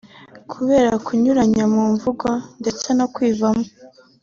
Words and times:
Kubera 0.51 0.91
kunyuranya 1.05 1.63
mu 1.73 1.83
mvugo 1.93 2.27
ndetse 2.61 2.87
no 2.97 3.05
kwivamo 3.13 3.65